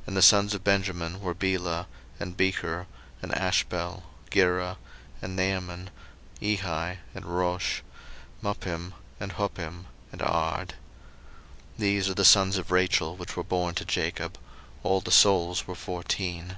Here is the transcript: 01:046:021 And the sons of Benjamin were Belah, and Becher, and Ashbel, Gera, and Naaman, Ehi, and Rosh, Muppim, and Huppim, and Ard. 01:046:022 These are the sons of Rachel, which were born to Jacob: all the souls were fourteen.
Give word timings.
01:046:021 0.00 0.06
And 0.08 0.16
the 0.16 0.22
sons 0.22 0.54
of 0.54 0.64
Benjamin 0.64 1.20
were 1.20 1.34
Belah, 1.36 1.86
and 2.18 2.36
Becher, 2.36 2.88
and 3.22 3.30
Ashbel, 3.32 4.02
Gera, 4.32 4.76
and 5.22 5.36
Naaman, 5.36 5.90
Ehi, 6.40 6.98
and 7.14 7.24
Rosh, 7.24 7.82
Muppim, 8.42 8.92
and 9.20 9.34
Huppim, 9.34 9.84
and 10.10 10.20
Ard. 10.20 10.70
01:046:022 11.78 11.78
These 11.78 12.10
are 12.10 12.14
the 12.14 12.24
sons 12.24 12.58
of 12.58 12.72
Rachel, 12.72 13.14
which 13.14 13.36
were 13.36 13.44
born 13.44 13.76
to 13.76 13.84
Jacob: 13.84 14.36
all 14.82 15.00
the 15.00 15.12
souls 15.12 15.64
were 15.68 15.76
fourteen. 15.76 16.56